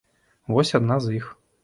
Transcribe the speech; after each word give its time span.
Вось 0.55 0.73
адна 0.79 0.97
з 1.05 1.13
іх. 1.19 1.29